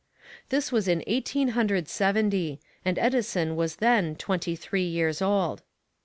[0.49, 5.61] This was in Eighteen Hundred Seventy, and Edison was then twenty three years old.